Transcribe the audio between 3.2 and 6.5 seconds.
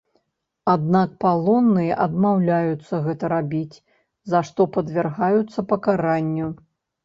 рабіць, за што падвяргаюцца пакаранню.